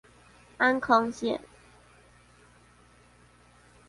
[0.57, 1.39] 安坑線